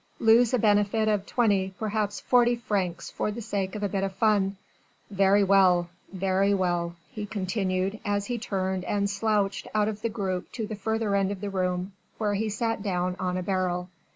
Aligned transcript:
Lose 0.19 0.51
a 0.51 0.57
benefit 0.57 1.07
of 1.07 1.27
twenty, 1.27 1.75
perhaps 1.77 2.19
forty 2.19 2.55
francs 2.55 3.11
for 3.11 3.29
the 3.29 3.39
sake 3.39 3.75
of 3.75 3.83
a 3.83 3.87
bit 3.89 4.03
of 4.03 4.15
fun. 4.15 4.57
Very 5.11 5.43
well! 5.43 5.91
Very 6.11 6.55
well!" 6.55 6.95
he 7.11 7.27
continued 7.27 7.99
as 8.03 8.25
he 8.25 8.39
turned 8.39 8.83
and 8.85 9.07
slouched 9.07 9.67
out 9.75 9.87
of 9.87 10.01
the 10.01 10.09
group 10.09 10.51
to 10.53 10.65
the 10.65 10.73
further 10.75 11.15
end 11.15 11.29
of 11.31 11.39
the 11.39 11.51
room, 11.51 11.91
where 12.17 12.33
he 12.33 12.49
sat 12.49 12.81
down 12.81 13.15
on 13.19 13.37
a 13.37 13.43
barrel. 13.43 13.89